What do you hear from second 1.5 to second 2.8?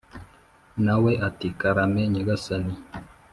“Karame, Nyagasani.”